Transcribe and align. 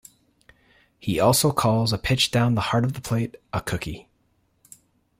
He 0.97 1.19
also 1.19 1.51
calls 1.51 1.93
a 1.93 1.99
pitch 1.99 2.31
down 2.31 2.55
the 2.55 2.61
heart 2.73 2.85
of 2.85 2.93
the 2.93 3.01
plate 3.01 3.37
a 3.53 3.61
"cookie". 3.61 4.07